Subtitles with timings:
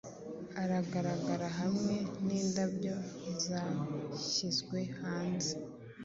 [0.77, 1.95] agaragara hamwe
[2.25, 2.95] nindabyo
[3.45, 5.53] zahyizwe hanze